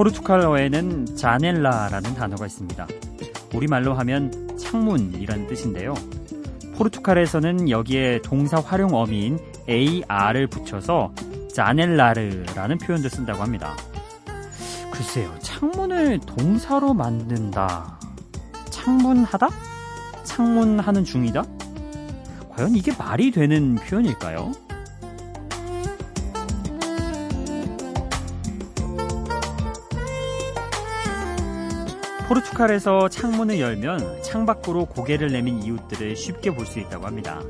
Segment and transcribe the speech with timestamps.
[0.00, 2.86] 포르투갈어에는 자넬라라는 단어가 있습니다.
[3.54, 5.92] 우리말로 하면 창문이라는 뜻인데요.
[6.76, 11.12] 포르투갈에서는 여기에 동사 활용 어미인 AR을 붙여서
[11.52, 13.76] 자넬라르라는 표현도 쓴다고 합니다.
[14.90, 18.00] 글쎄요, 창문을 동사로 만든다.
[18.70, 19.48] 창문하다?
[20.24, 21.44] 창문하는 중이다?
[22.48, 24.52] 과연 이게 말이 되는 표현일까요?
[32.30, 37.40] 포르투갈에서 창문을 열면 창밖으로 고개를 내민 이웃들을 쉽게 볼 수 있다고 합니다.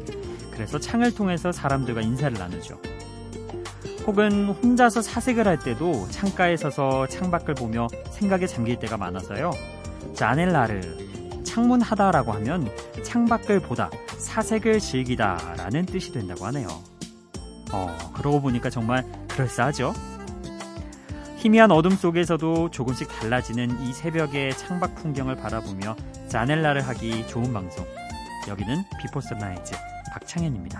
[0.51, 2.81] 그래서 창을 통해서 사람들과 인사를 나누죠.
[4.07, 9.51] 혹은 혼자서 사색을 할 때도 창가에 서서 창밖을 보며 생각에 잠길 때가 많아서요.
[10.15, 12.71] 자넬라를 창문하다라고 하면
[13.05, 16.69] 창밖을 보다 사색을 즐기다라는 뜻이 된다고 하네요.
[17.73, 19.93] 어, 그러고 보니까 정말 그럴싸하죠?
[21.41, 25.97] 희미한 어둠 속에서도 조금씩 달라지는 이 새벽의 창밖 풍경을 바라보며
[26.29, 27.87] 자넬라를 하기 좋은 방송.
[28.47, 29.75] 여기는 비포 선라이즈
[30.13, 30.80] 박창현입니다.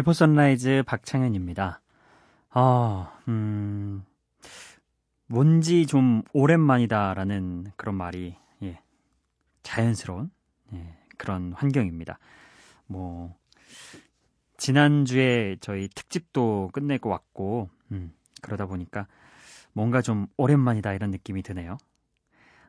[0.00, 1.82] 비포 선라이즈 박창현입니다.
[2.52, 4.02] 아, 음,
[5.26, 8.80] 뭔지 좀 오랜만이다라는 그런 말이, 예,
[9.62, 10.30] 자연스러운,
[10.72, 12.18] 예, 그런 환경입니다.
[12.86, 13.36] 뭐,
[14.56, 19.06] 지난주에 저희 특집도 끝내고 왔고, 음, 그러다 보니까
[19.74, 21.76] 뭔가 좀 오랜만이다 이런 느낌이 드네요.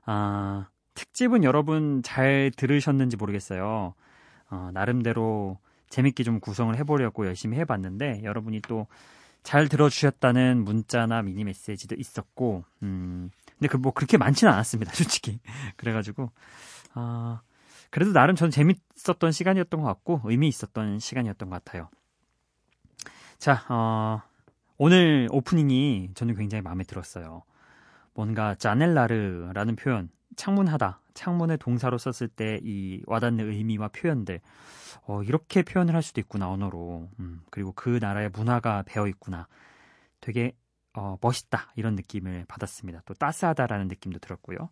[0.03, 3.93] 아, 특집은 여러분 잘 들으셨는지 모르겠어요.
[4.49, 5.59] 어, 나름대로
[5.91, 8.87] 재밌게 좀 구성을 해보려고 열심히 해봤는데 여러분이 또
[9.43, 15.39] 잘 들어주셨다는 문자나 미니 메시지도 있었고, 음, 근데 그 뭐 그렇게 많지는 않았습니다, 솔직히.
[15.77, 16.31] 그래가지고,
[16.93, 17.41] 아,
[17.89, 21.89] 그래도 나름 저는 재밌었던 시간이었던 것 같고, 의미 있었던 시간이었던 것 같아요.
[23.39, 24.21] 자, 어,
[24.77, 27.43] 오늘 오프닝이 저는 굉장히 마음에 들었어요.
[28.13, 34.39] 뭔가 자넬라르라는 표현, 창문하다, 창문을 동사로 썼을 때 이 와닿는 의미와 표현들,
[35.03, 37.09] 어, 이렇게 표현을 할 수도 있구나, 언어로.
[37.19, 39.47] 음, 그리고 그 나라의 문화가 배어 있구나.
[40.19, 40.53] 되게
[40.93, 43.01] 어, 멋있다, 이런 느낌을 받았습니다.
[43.05, 44.69] 또 따스하다라는 느낌도 들었고요.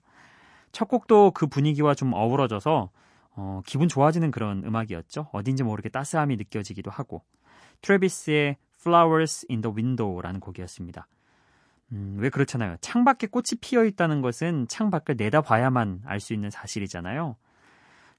[0.72, 2.92] 첫 곡도 그 분위기와 좀 어우러져서
[3.36, 5.30] 어, 기분 좋아지는 그런 음악이었죠.
[5.32, 7.24] 어딘지 모르게 따스함이 느껴지기도 하고.
[7.82, 11.08] 트레비스의 Flowers in the Window라는 곡이었습니다.
[11.92, 12.78] 음, 왜 그렇잖아요.
[12.82, 17.36] 창밖에 꽃이 피어 있다는 것은 창밖을 내다봐야만 알 수 있는 사실이잖아요.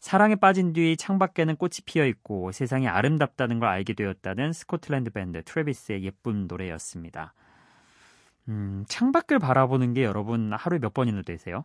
[0.01, 6.05] 사랑에 빠진 뒤 창밖에는 꽃이 피어 있고 세상이 아름답다는 걸 알게 되었다는 스코틀랜드 밴드 트래비스의
[6.05, 7.35] 예쁜 노래였습니다.
[8.49, 11.65] 음, 창밖을 바라보는 게 여러분 하루에 몇 번이나 되세요?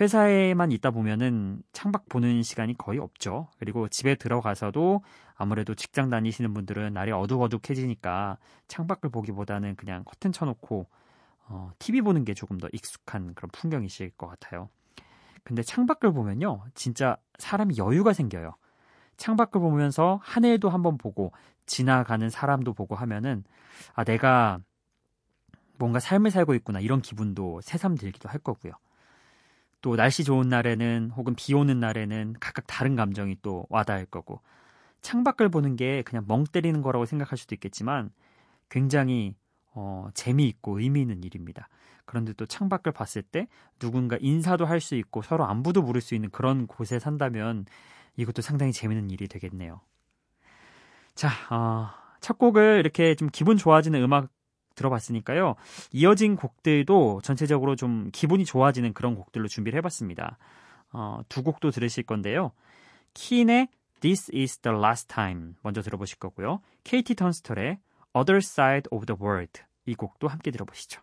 [0.00, 3.48] 회사에만 있다 보면은 창밖 보는 시간이 거의 없죠.
[3.58, 5.02] 그리고 집에 들어가서도
[5.36, 10.86] 아무래도 직장 다니시는 분들은 날이 어둑어둑해지니까 창밖을 보기보다는 그냥 커튼 쳐놓고
[11.46, 14.68] 어, TV 보는 게 조금 더 익숙한 그런 풍경이실 것 같아요.
[15.44, 18.54] 근데 창밖을 보면요, 진짜 사람이 여유가 생겨요.
[19.16, 21.32] 창밖을 보면서 하늘도 한번 보고
[21.66, 23.44] 지나가는 사람도 보고 하면은
[23.94, 24.58] 아 내가
[25.78, 28.72] 뭔가 삶을 살고 있구나 이런 기분도 새삼 들기도 할 거고요.
[29.84, 34.40] 또 날씨 좋은 날에는 혹은 비 오는 날에는 각각 다른 감정이 또 와닿을 거고
[35.02, 38.10] 창밖을 보는 게 그냥 멍 때리는 거라고 생각할 수도 있겠지만
[38.70, 39.34] 굉장히
[39.74, 41.68] 어, 재미있고 의미 있는 일입니다.
[42.06, 43.46] 그런데 또 창밖을 봤을 때
[43.78, 47.66] 누군가 인사도 할 수 있고 서로 안부도 물을 수 있는 그런 곳에 산다면
[48.16, 49.82] 이것도 상당히 재미있는 일이 되겠네요.
[51.14, 51.90] 자, 어,
[52.20, 54.30] 첫 곡을 이렇게 좀 기분 좋아지는 음악
[54.74, 55.56] 들어봤으니까요.
[55.92, 60.38] 이어진 곡들도 전체적으로 좀 기분이 좋아지는 그런 곡들로 준비를 해봤습니다.
[60.92, 62.52] 어, 두 곡도 들으실 건데요.
[63.14, 63.68] 킨의
[64.00, 66.60] This is the last time 먼저 들어보실 거고요.
[66.84, 67.78] KT 턴스털의
[68.14, 71.00] Other Side of the World 이 곡도 함께 들어보시죠.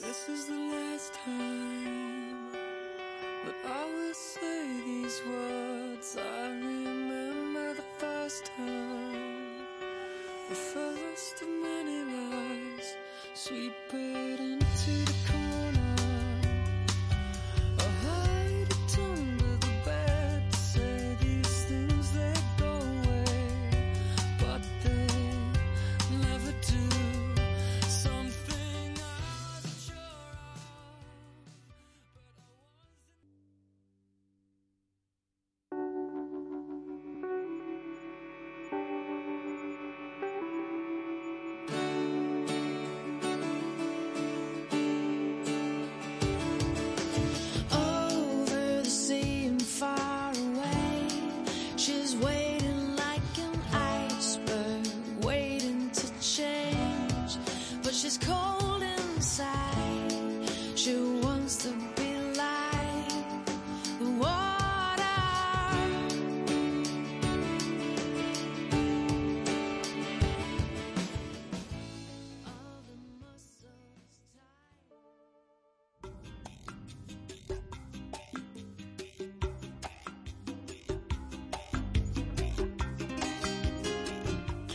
[0.00, 2.52] This is the last time
[3.44, 6.16] that I will say these words.
[6.16, 9.66] I remember the first time,
[10.48, 10.85] the first
[13.46, 14.45] sleep better.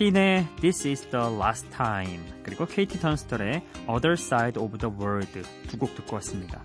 [0.02, 5.78] 킨의 This is the last time 그리고 케이티 턴스털의 Other Side of the World 두
[5.78, 6.64] 곡 듣고 왔습니다.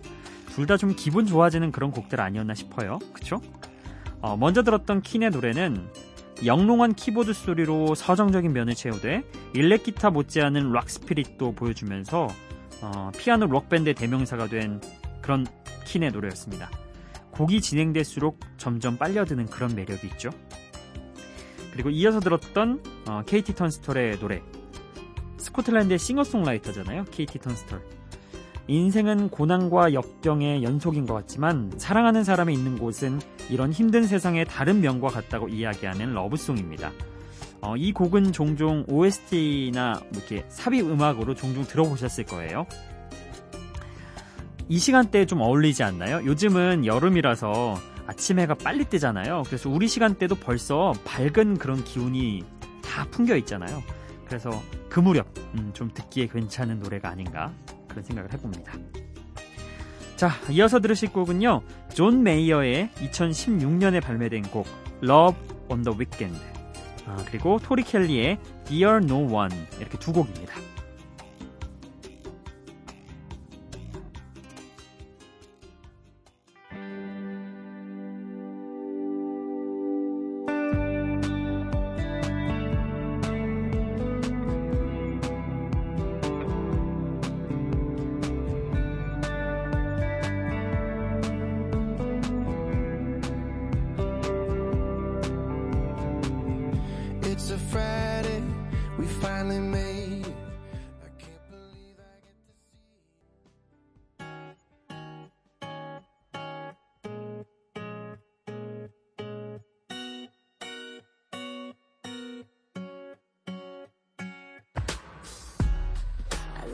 [0.55, 2.99] 둘 다 좀 기분 좋아지는 그런 곡들 아니었나 싶어요.
[3.13, 3.43] 그쵸?
[4.23, 5.87] 어, 먼저 들었던 킨의 노래는
[6.47, 9.23] 영롱한 키보드 소리로 서정적인 면을 채우되
[9.53, 12.29] 일렉 기타 못지않은 락 스피릿도 보여주면서
[12.81, 14.81] 어, 피아노 록밴드의 대명사가 된
[15.21, 15.47] 그런
[15.85, 16.71] 킨의 노래였습니다.
[17.33, 20.31] 곡이 진행될수록 점점 빨려드는 그런 매력이 있죠.
[21.77, 24.43] 그리고 이어서 들었던 어, 케이티 턴스톨의 노래.
[25.37, 27.83] 스코틀랜드의 싱어송라이터잖아요 케이티 턴스톨.
[28.67, 33.21] 인생은 고난과 역경의 연속인 것 같지만 사랑하는 사람이 있는 곳은
[33.51, 36.93] 이런 힘든 세상의 다른 면과 같다고 이야기하는 러브송입니다.
[37.61, 42.67] 어, 이 곡은 종종 OST나 뭐 이렇게 삽입 음악으로 종종 들어보셨을 거예요.
[44.71, 46.25] 이 시간대에 좀 어울리지 않나요?
[46.25, 47.75] 요즘은 여름이라서
[48.07, 49.43] 아침 해가 빨리 뜨잖아요.
[49.47, 52.45] 그래서 우리 시간대도 벌써 밝은 그런 기운이
[52.83, 53.83] 다 풍겨 있잖아요.
[54.27, 54.51] 그래서
[54.89, 57.53] 그 무렵 음, 좀 듣기에 괜찮은 노래가 아닌가
[57.89, 58.73] 그런 생각을 해봅니다.
[60.17, 61.63] 자, 이어서 들으실 곡은요.
[61.95, 64.67] 존 메이어의 2016년에 발매된 곡
[65.03, 65.39] Love
[65.69, 66.39] on the Weekend
[67.07, 70.55] 아, 그리고 토리 켈리의 Dear No One 이렇게 두 곡입니다.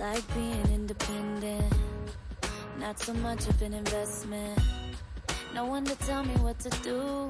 [0.02, 1.74] like being independent,
[2.80, 4.60] not so much of an investment.
[5.54, 7.30] No one to tell me what to do.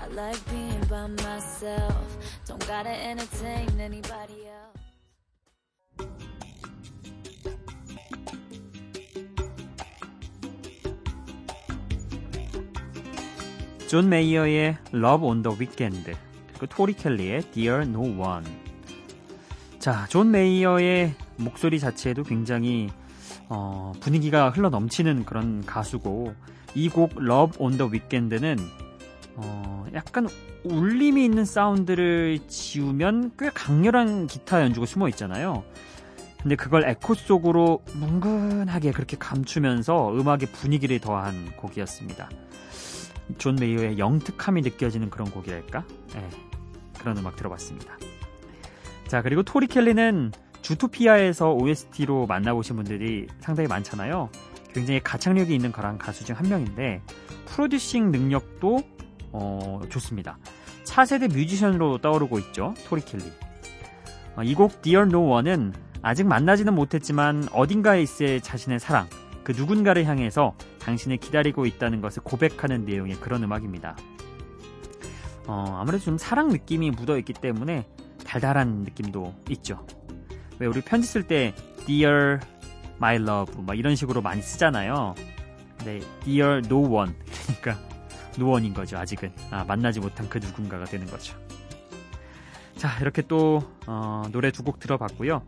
[0.00, 2.06] I like being by myself,
[2.46, 4.62] don't gotta entertain anybody else.
[13.92, 16.14] 존 메이어의 Love on the Weekend
[16.48, 18.46] 그리고 토리 켈리의 Dear No One
[19.87, 22.89] 자, 존 메이어의 목소리 자체도 굉장히
[23.47, 26.35] 어, 분위기가 흘러 넘치는 그런 가수고
[26.75, 28.57] 이 곡 Love on the Weekend는
[29.35, 30.27] 어, 약간
[30.65, 35.63] 울림이 있는 사운드를 지우면 꽤 강렬한 기타 연주가 숨어 있잖아요.
[36.41, 42.29] 근데 그걸 에코 속으로 뭉근하게 그렇게 감추면서 음악의 분위기를 더한 곡이었습니다.
[43.37, 45.85] 존 메이어의 영특함이 느껴지는 그런 곡이랄까?
[46.13, 46.29] 네,
[46.99, 47.97] 그런 음악 들어봤습니다.
[49.07, 54.29] 자, 그리고 토리 켈리는 주토피아에서 OST로 만나보신 분들이 상당히 많잖아요.
[54.73, 57.01] 굉장히 가창력이 있는 그런 가수 중 한 명인데
[57.45, 58.81] 프로듀싱 능력도
[59.31, 60.37] 어, 좋습니다.
[60.83, 62.73] 차세대 뮤지션으로 떠오르고 있죠.
[62.85, 63.23] 토리 켈리.
[64.35, 69.07] 어, 이곡 Dear No One은 아직 만나지는 못했지만 어딘가에 있을 자신의 사랑,
[69.43, 73.95] 그 누군가를 향해서 당신을 기다리고 있다는 것을 고백하는 내용의 그런 음악입니다.
[75.47, 77.87] 어, 아무래도 좀 사랑 느낌이 묻어있기 때문에
[78.27, 79.85] 달달한 느낌도 있죠.
[80.59, 81.53] 왜 우리 편지 쓸 때
[81.85, 82.39] Dear
[82.97, 85.15] My Love 막 이런 식으로 많이 쓰잖아요.
[85.77, 87.13] 근데 Dear No One
[87.61, 87.77] 그러니까
[88.37, 88.97] No One인 거죠.
[88.97, 91.35] 아직은 아, 만나지 못한 그 누군가가 되는 거죠.
[92.77, 95.41] 자 이렇게 또 어, 노래 두 곡 들어봤고요.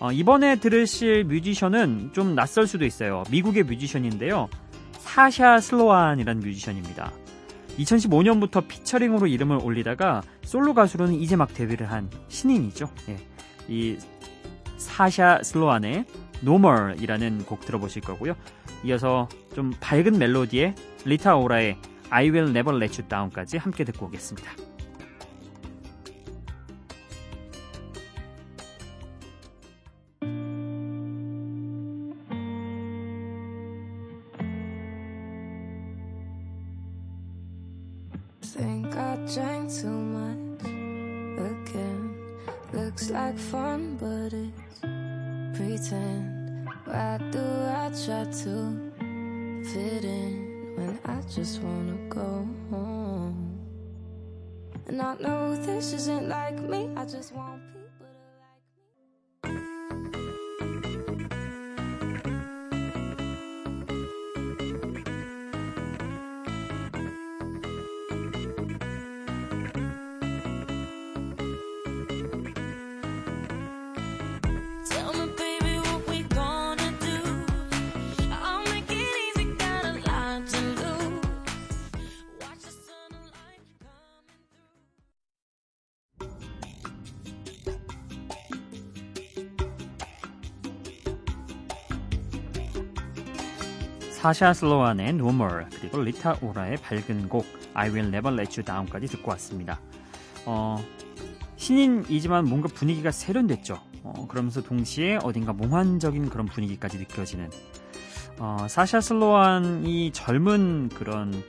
[0.00, 3.24] 어, 이번에 들으실 뮤지션은 좀 낯설 수도 있어요.
[3.30, 4.48] 미국의 뮤지션인데요.
[4.98, 7.12] 사샤 슬로안이라는 뮤지션입니다.
[7.78, 12.90] 2015년부터 피처링으로 이름을 올리다가 솔로 가수로는 이제 막 데뷔를 한 신인이죠.
[13.08, 13.16] 예.
[13.68, 13.96] 이
[14.76, 16.04] 사샤 슬로안의
[16.42, 18.34] Normal이라는 곡 들어보실 거고요.
[18.84, 20.74] 이어서 좀 밝은 멜로디의
[21.04, 21.78] 리타 오라의
[22.10, 24.71] I Will Never Let You Down까지 함께 듣고 오겠습니다.
[42.72, 44.80] Looks like fun, but it's
[45.54, 46.66] pretend?
[46.86, 48.92] Why do I try to
[49.72, 53.58] fit in when I just wanna go home?
[54.86, 57.71] And I know this isn't like me, I just want
[94.22, 99.08] 사샤 슬로안의 No More 그리고 리타 오라의 밝은 곡 I Will Never Let You Down까지
[99.08, 99.80] 듣고 왔습니다.
[100.46, 100.80] 어,
[101.56, 103.80] 신인이지만 뭔가 분위기가 세련됐죠.
[104.04, 107.50] 어, 그러면서 동시에 어딘가 몽환적인 그런 분위기까지 느껴지는
[108.38, 111.42] 어, 사샤 슬로안이 젊은 그런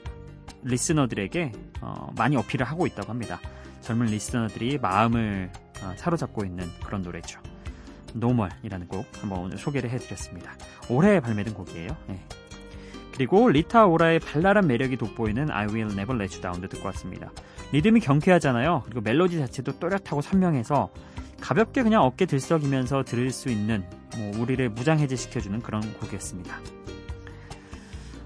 [0.64, 3.38] 리스너들에게 어, 많이 어필을 하고 있다고 합니다.
[3.82, 5.48] 젊은 리스너들이 마음을
[5.80, 7.38] 어, 사로잡고 있는 그런 노래죠.
[8.14, 10.56] Normal이라는 곡 한번 오늘 소개를 해드렸습니다.
[10.88, 11.96] 올해 발매된 곡이에요.
[12.08, 12.20] 네.
[13.14, 17.30] 그리고 리타 오라의 발랄한 매력이 돋보이는 I Will Never Let You Down도 듣고 왔습니다.
[17.70, 18.82] 리듬이 경쾌하잖아요.
[18.86, 20.90] 그리고 멜로디 자체도 또렷하고 선명해서
[21.40, 23.84] 가볍게 그냥 어깨 들썩이면서 들을 수 있는
[24.16, 26.58] 뭐 우리를 무장해제시켜주는 그런 곡이었습니다.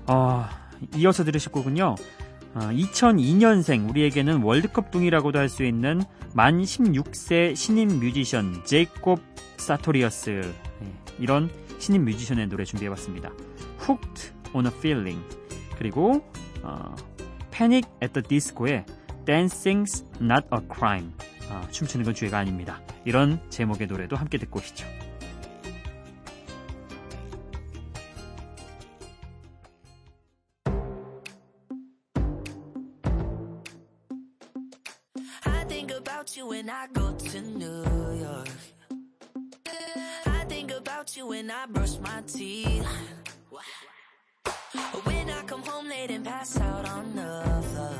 [0.06, 0.46] 어,
[0.96, 1.94] 이어서 들으실 곡은요.
[2.54, 6.02] 어, 2002년생 우리에게는 월드컵 둥이라고도 할 수 있는
[6.32, 9.20] 만 16세 신인 뮤지션 제이콥
[9.58, 10.30] 사토리어스
[10.82, 13.30] 예, 이런 신인 뮤지션의 노래 준비해봤습니다.
[13.86, 15.22] Hooked on a Feeling
[15.76, 16.24] 그리고
[16.62, 16.94] 어,
[17.50, 18.84] Panic at the Disco의
[19.24, 21.12] Dancing's Not a Crime
[21.50, 22.80] 아, 춤추는 건 죄가 아닙니다.
[23.04, 24.86] 이런 제목의 노래도 함께 듣고 오시죠.
[45.04, 47.98] When I come home late and pass out on the floor.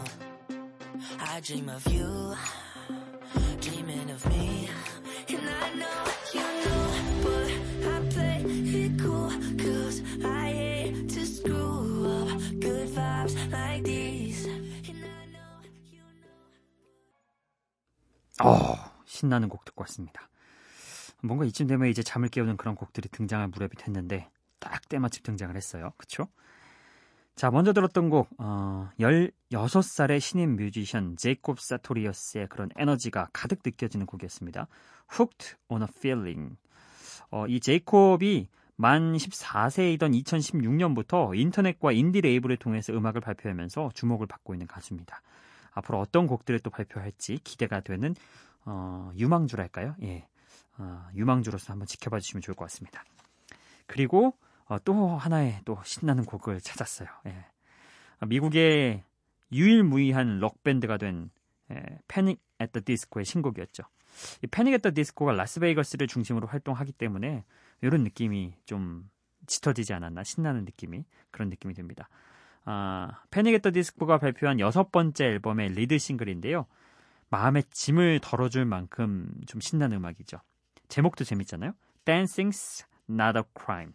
[1.21, 2.35] I dream of you,
[3.61, 4.69] dreaming of me.
[5.29, 6.05] And I know
[6.35, 6.91] you know,
[7.23, 7.51] but
[7.87, 9.31] I play it cool.
[9.59, 12.29] Cause I hate to screw up
[12.61, 14.47] good vibes like these.
[14.47, 15.61] And I know
[15.93, 16.03] you
[18.41, 18.51] know.
[18.51, 20.29] 어, 신나는 곡 듣고 왔습니다.
[21.23, 25.93] 뭔가 이쯤 되면 이제 잠을 깨우는 그런 곡들이 등장할 무렵이 됐는데 딱 때마침 등장을 했어요.
[25.97, 26.29] 그쵸?
[27.39, 34.67] 자, 먼저 들었던 곡, 어, 16살의 신인 뮤지션 제이콥 사토리어스의 그런 에너지가 가득 느껴지는 곡이었습니다.
[35.13, 36.57] Hooked on a Feeling.
[37.31, 44.67] 어, 이 제이콥이 만 14세이던 2016년부터 인터넷과 인디 레이블을 통해서 음악을 발표하면서 주목을 받고 있는
[44.67, 45.23] 가수입니다.
[45.75, 48.17] 앞으로 어떤 곡들을 또 발표할지 기대가 되는
[48.65, 49.95] 어, 유망주랄까요?
[50.03, 50.27] 예.
[50.77, 53.05] 어, 유망주로서 한번 지켜봐 주시면 좋을 것 같습니다.
[53.87, 54.48] 그리고 어,
[54.85, 57.09] 또 하나의 또 신나는 곡을 찾았어요.
[57.27, 57.47] 예.
[58.21, 59.03] 어, 미국의
[59.53, 61.31] 유일무이한 록밴드가 된
[61.71, 62.33] 예, Panic!
[62.33, 63.85] at the Disco의 신곡이었죠.
[64.43, 64.74] 이 Panic!
[64.74, 67.45] at the Disco가 라스베이거스를 중심으로 활동하기 때문에
[67.81, 69.09] 이런 느낌이 좀
[69.47, 72.09] 짙어지지 않았나 신나는 느낌이 그런 느낌이 듭니다.
[72.65, 73.55] 아, Panic!
[73.55, 76.67] at the Disco가 발표한 여섯 번째 앨범의 리드 싱글인데요.
[77.31, 80.39] 마음의 짐을 덜어줄 만큼 좀 신나는 음악이죠.
[80.89, 81.73] 제목도 재밌잖아요.
[82.05, 83.93] Dancing's not a crime.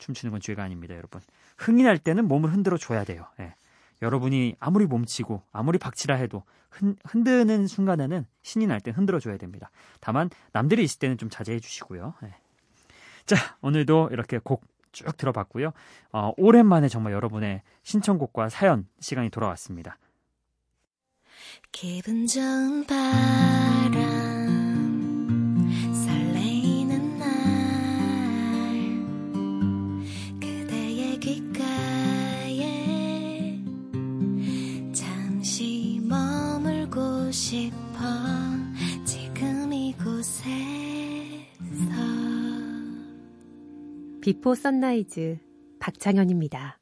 [0.00, 1.20] 예, 춤추는 건 죄가 아닙니다, 여러분.
[1.58, 3.26] 흥이 날 때는 몸을 흔들어 줘야 돼요.
[3.40, 3.54] 예.
[4.02, 9.70] 여러분이 아무리 몸치고 아무리 박치라 해도 흔, 흔드는 순간에는 신이 날 때 흔들어 줘야 됩니다.
[10.00, 12.14] 다만 남들이 있을 때는 좀 자제해 주시고요.
[12.24, 12.34] 예.
[13.26, 15.72] 자, 오늘도 이렇게 곡 쭉 들어봤고요.
[16.12, 19.98] 어, 오랜만에 정말 여러분의 신청곡과 사연 시간이 돌아왔습니다.
[21.72, 24.19] 기분 좋은 바람
[37.50, 37.98] 싶어
[39.04, 40.14] 지금 이곳에서
[44.22, 45.36] 비포 선라이즈
[45.80, 46.78] 박창현입니다.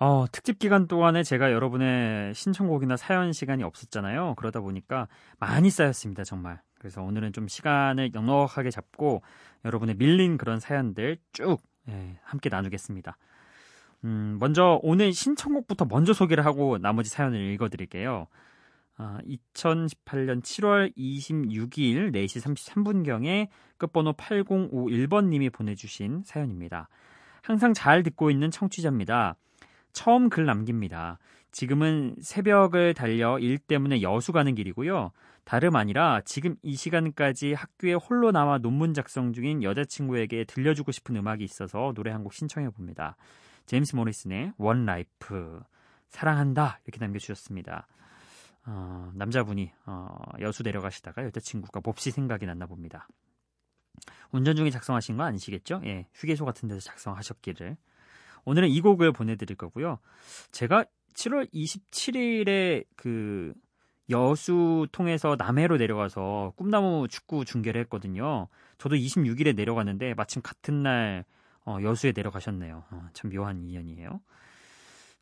[0.00, 4.36] 어, 특집 기간 동안에 제가 여러분의 신청곡이나 사연 시간이 없었잖아요.
[4.38, 5.06] 그러다 보니까
[5.38, 6.62] 많이 쌓였습니다, 정말.
[6.78, 9.20] 그래서 오늘은 좀 시간을 넉넉하게 잡고
[9.66, 11.58] 여러분의 밀린 그런 사연들 쭉
[11.90, 13.18] 예, 함께 나누겠습니다.
[14.04, 18.28] 음, 먼저 오늘 신청곡부터 먼저 소개를 하고 나머지 사연을 읽어드릴게요.
[19.00, 19.18] 아,
[19.54, 26.88] 2018년 7월 26일 4시 33분경에 끝번호 8051번님이 보내주신 사연입니다.
[27.42, 29.36] 항상 잘 듣고 있는 청취자입니다.
[29.92, 31.18] 처음 글 남깁니다.
[31.52, 35.12] 지금은 새벽을 달려 일 때문에 여수 가는 길이고요.
[35.44, 41.42] 다름 아니라 지금 이 시간까지 학교에 홀로 나와 논문 작성 중인 여자친구에게 들려주고 싶은 음악이
[41.44, 43.16] 있어서 노래 한 곡 신청해 봅니다.
[43.66, 45.62] 제임스 모리슨의 One Life
[46.08, 47.86] 사랑한다 이렇게 남겨주셨습니다.
[48.70, 53.08] 어, 남자분이 어, 여수 내려가시다가 여자친구가 몹시 생각이 났나 봅니다.
[54.30, 55.80] 운전 중에 작성하신 거 아니시겠죠?
[55.86, 57.78] 예, 휴게소 같은 데서 작성하셨기를.
[58.44, 59.98] 오늘은 이 곡을 보내드릴 거고요.
[60.52, 60.84] 제가
[61.14, 63.54] 7월 27일에 그
[64.10, 68.48] 여수 통해서 남해로 내려가서 꿈나무 축구 중계를 했거든요.
[68.76, 71.24] 저도 26일에 내려갔는데 마침 같은 날
[71.64, 72.84] 어, 여수에 내려가셨네요.
[72.90, 74.20] 어, 참 묘한 인연이에요.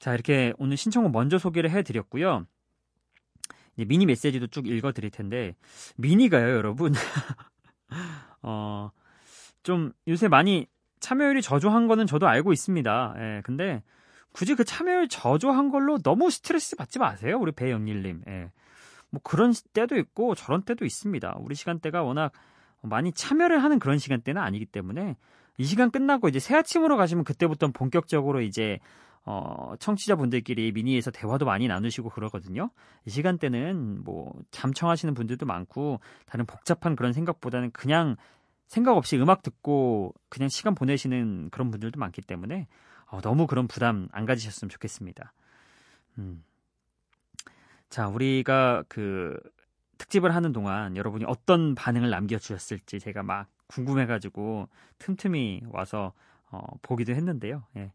[0.01, 2.47] 자, 이렇게 오늘 신청곡 먼저 소개를 해드렸고요.
[3.85, 5.55] 미니 메시지도 쭉 읽어 드릴 텐데
[5.97, 6.93] 미니가요, 여러분.
[8.43, 8.91] 어,
[9.63, 10.67] 좀 요새 많이
[11.01, 13.15] 참여율이 저조한 거는 저도 알고 있습니다.
[13.19, 13.83] 예, 근데
[14.33, 17.39] 굳이 그 참여율 저조한 걸로 너무 스트레스 받지 마세요.
[17.39, 18.23] 우리 배영일님.
[18.29, 18.51] 예.
[19.11, 21.37] 뭐 그런 때도 있고 저런 때도 있습니다.
[21.41, 22.33] 우리 시간대가 워낙
[22.83, 25.17] 많이 참여를 하는 그런 시간대는 아니기 때문에
[25.59, 28.79] 이 시간 끝나고 이제 새 아침으로 가시면 그때부터 본격적으로 이제
[29.29, 32.71] 어, 청취자분들끼리 미니에서 대화도 많이 나누시고 그러거든요.
[33.05, 38.15] 이 시간대는 뭐 잠청하시는 분들도 많고 다른 복잡한 그런 생각보다는 그냥
[38.69, 42.69] 생각 없이 음악 듣고 그냥 시간 보내시는 그런 분들도 많기 때문에
[43.07, 45.33] 어, 너무 그런 부담 안 가지셨으면 좋겠습니다.
[46.19, 46.45] 음.
[47.89, 49.39] 자, 우리가 그
[49.99, 56.13] 특집을 하는 동안 여러분이 어떤 반응을 남겨주셨을지 제가 막 궁금해가지고 틈틈이 와서
[56.49, 57.65] 어, 보기도 했는데요.
[57.77, 57.93] 예.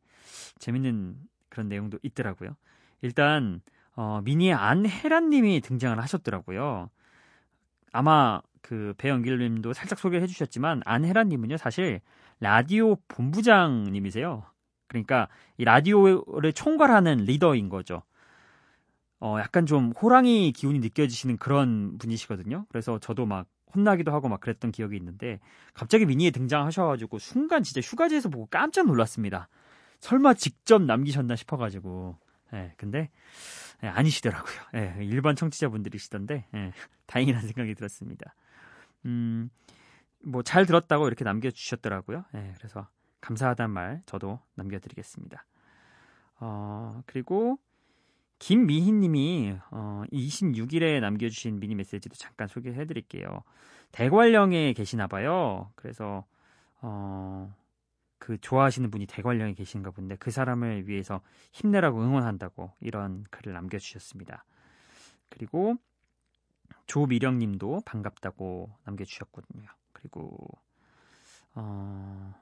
[0.60, 1.16] 재밌는
[1.50, 2.56] 그런 내용도 있더라고요.
[3.02, 3.62] 일단
[3.96, 6.90] 어, 미니의 안혜란님이 등장을 하셨더라고요.
[7.92, 12.02] 아마 그 배영길님도 살짝 소개를 해주셨지만 안혜란님은요 사실
[12.40, 14.44] 라디오 본부장님이세요.
[14.88, 18.04] 그러니까 이 라디오를 총괄하는 리더인 거죠.
[19.20, 22.66] 어, 약간 좀 호랑이 기운이 느껴지시는 그런 분이시거든요.
[22.70, 25.40] 그래서 저도 막 혼나기도 하고 막 그랬던 기억이 있는데
[25.74, 29.48] 갑자기 미니에 등장하셔가지고 순간 진짜 휴가지에서 보고 깜짝 놀랐습니다.
[30.02, 32.18] 설마 직접 남기셨나 싶어가지고.
[32.54, 33.10] 예, 근데
[33.84, 34.56] 예, 아니시더라고요.
[34.76, 36.72] 예, 일반 청취자분들이시던데 예,
[37.08, 38.36] 다행이라는 생각이 들었습니다.
[39.06, 39.50] 음,
[40.24, 42.26] 뭐 잘 들었다고 이렇게 남겨주셨더라고요.
[42.36, 42.88] 예, 그래서
[43.22, 45.46] 감사하다는 말 저도 남겨드리겠습니다.
[46.42, 47.58] 어, 그리고
[48.40, 53.44] 김미희님이 어, 26일에 남겨주신 미니 메시지도 잠깐 소개해드릴게요.
[53.92, 55.72] 대관령에 계시나 봐요.
[55.76, 56.26] 그래서
[56.82, 57.56] 어,
[58.22, 61.22] 그 좋아하시는 분이 대관령에 계신가 본데 그 사람을 위해서
[61.54, 64.46] 힘내라고 응원한다고 이런 글을 남겨주셨습니다.
[65.30, 65.76] 그리고
[66.86, 69.68] 조미령 님도 반갑다고 남겨주셨거든요.
[69.92, 70.38] 그리고
[71.56, 72.36] 어,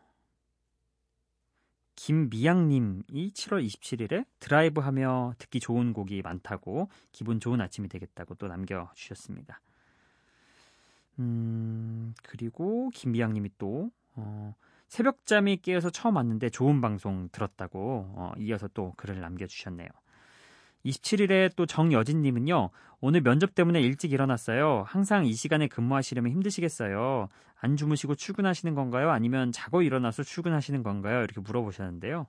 [1.95, 9.61] 김미양님이 7월 27일에 드라이브하며 듣기 좋은 곡이 많다고 기분 좋은 아침이 되겠다고 또 남겨주셨습니다.
[11.19, 14.53] 음, 그리고 김미양님이 또 어,
[14.89, 19.87] 새벽잠이 깨어서 처음 왔는데 좋은 방송 들었다고 어, 이어서 또 글을 남겨주셨네요.
[20.85, 22.69] 27일에 또 정여진님은요,
[23.01, 24.83] 오늘 면접 때문에 일찍 일어났어요.
[24.87, 27.27] 항상 이 시간에 근무하시려면 힘드시겠어요.
[27.61, 29.11] 안 주무시고 출근하시는 건가요?
[29.11, 31.19] 아니면 자고 일어나서 출근하시는 건가요?
[31.19, 32.27] 이렇게 물어보셨는데요.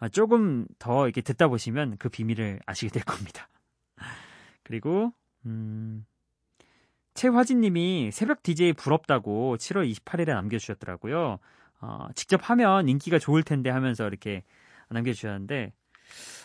[0.00, 3.48] 아, 조금 더 이렇게 듣다 보시면 그 비밀을 아시게 될 겁니다.
[4.64, 5.12] 그리고,
[5.46, 6.06] 음,
[7.12, 11.38] 최화진님이 새벽 DJ 부럽다고 7월 28일에 남겨주셨더라고요.
[11.84, 14.42] 어, 직접 하면 인기가 좋을 텐데 하면서 이렇게
[14.90, 15.72] 남겨주셨는데,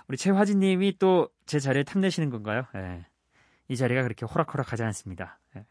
[0.08, 2.68] 우리 최화진님이 또 제 자리를 탐내시는 건가요?
[2.76, 3.08] 예.
[3.70, 5.40] 이 자리가 그렇게 호락호락하지 않습니다.
[5.56, 5.66] 예.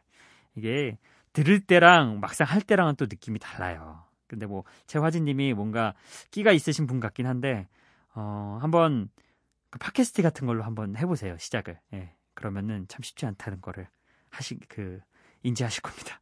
[0.57, 0.98] 이게
[1.33, 4.02] 들을 때랑 막상 할 때랑은 또 느낌이 달라요.
[4.26, 5.94] 근데 뭐 최화진님이 뭔가
[6.33, 7.68] 끼가 있으신 분 같긴 한데
[8.16, 9.09] 어, 한번
[9.70, 11.78] 그 팟캐스트 같은 걸로 한번 해보세요 시작을.
[11.94, 12.12] 예.
[12.35, 13.88] 그러면은 참 쉽지 않다는 거를
[14.28, 14.98] 하시 그
[15.44, 16.20] 인지하실 겁니다.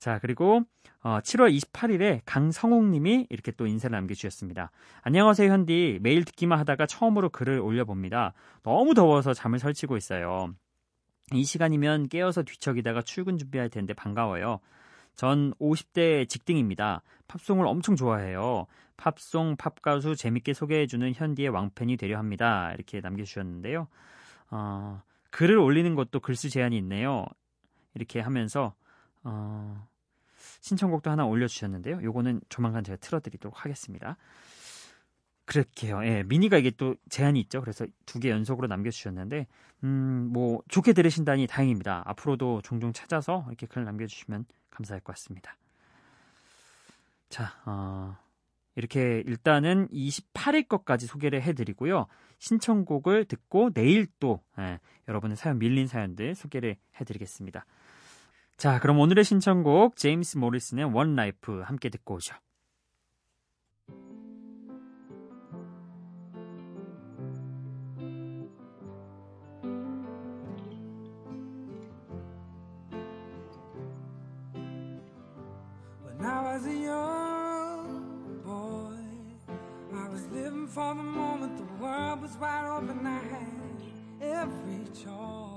[0.00, 0.62] 자, 그리고
[1.02, 4.70] 어, 7월 28일에 강성욱님이 이렇게 또 인사를 남겨주셨습니다.
[5.02, 5.98] 안녕하세요, 현디.
[6.00, 8.32] 매일 듣기만 하다가 처음으로 글을 올려봅니다.
[8.62, 10.54] 너무 더워서 잠을 설치고 있어요.
[11.34, 14.60] 이 시간이면 깨어서 뒤척이다가 출근 준비할 텐데 반가워요.
[15.16, 17.02] 전 50대 직딩입니다.
[17.28, 18.66] 팝송을 엄청 좋아해요.
[18.96, 22.72] 팝송, 팝가수 재밌게 소개해주는 현디의 왕팬이 되려 합니다.
[22.72, 23.86] 이렇게 남겨주셨는데요.
[24.50, 27.26] 어, 글을 올리는 것도 글수 제한이 있네요.
[27.94, 28.74] 이렇게 하면서
[29.24, 29.89] 어,
[30.60, 32.02] 신청곡도 하나 올려주셨는데요.
[32.02, 34.16] 요거는 조만간 제가 틀어드리도록 하겠습니다.
[35.46, 36.04] 그렇게요.
[36.04, 37.60] 예, 미니가 이게 또 제한이 있죠.
[37.60, 39.46] 그래서 두 개 연속으로 남겨주셨는데,
[39.82, 42.02] 음, 뭐, 좋게 들으신다니 다행입니다.
[42.06, 45.56] 앞으로도 종종 찾아서 이렇게 글을 남겨주시면 감사할 것 같습니다.
[47.30, 48.16] 자, 어,
[48.76, 52.06] 이렇게 일단은 28일 것까지 소개를 해드리고요.
[52.38, 57.66] 신청곡을 듣고 내일 또 예, 여러분의 사연 밀린 사연들 소개를 해드리겠습니다.
[58.60, 62.34] 자, 그럼 오늘의 신청곡 제임스 모리슨의 One Life 함께 듣고 오죠.
[80.72, 83.04] For the moment the world was wide open.
[83.04, 83.48] I had
[84.20, 85.49] every choice.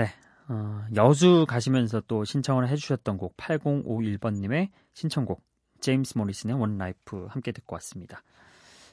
[0.00, 0.06] 네.
[0.48, 5.42] 어, 여수 가시면서 또 신청을 해주셨던 곡 8051번님의 신청곡
[5.80, 8.22] 제임스 모리슨의 원 라이프 함께 듣고 왔습니다.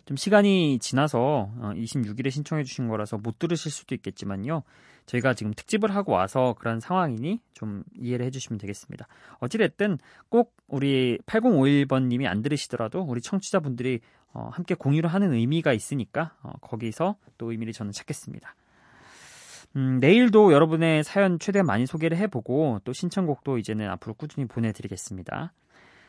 [0.04, 4.64] 좀 시간이 지나서 어, 26일에 신청해 주신 거라서 못 들으실 수도 있겠지만요.
[5.06, 9.08] 저희가 지금 특집을 하고 와서 그런 상황이니 좀 이해를 해주시면 되겠습니다.
[9.40, 14.02] 어찌됐든 꼭 우리 8051번님이 안 들으시더라도 우리 청취자분들이
[14.34, 18.54] 어, 함께 공유를 하는 의미가 있으니까 어, 거기서 또 의미를 저는 찾겠습니다.
[19.78, 25.54] 음, 내일도 여러분의 사연 최대한 많이 소개를 해보고 또 신청곡도 이제는 앞으로 꾸준히 보내드리겠습니다.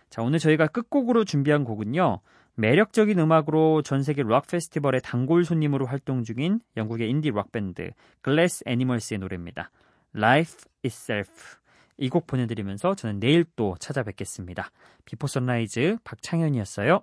[0.09, 2.21] 자, 오늘 저희가 끝곡으로 준비한 곡은요.
[2.55, 7.91] 매력적인 음악으로 전 세계 락 페스티벌의 단골 손님으로 활동 중인 영국의 인디 락 밴드
[8.23, 9.71] 글래스 애니멀스의 노래입니다.
[10.17, 11.59] Life Itself.
[11.99, 14.71] 이 곡 보내드리면서 저는 내일 또 찾아뵙겠습니다.
[15.05, 17.03] 비포 선라이즈 박창현이었어요.